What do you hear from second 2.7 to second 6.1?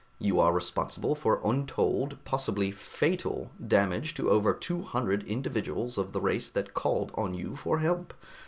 fatal damage to over two hundred individuals